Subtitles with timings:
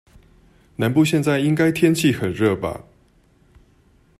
[0.77, 2.85] 南部現在應該天氣很熱吧？